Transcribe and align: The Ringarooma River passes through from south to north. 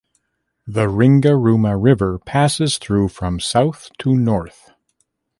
The 0.65 0.87
Ringarooma 0.87 1.75
River 1.79 2.17
passes 2.17 2.79
through 2.79 3.09
from 3.09 3.39
south 3.39 3.91
to 3.99 4.15
north. 4.15 4.71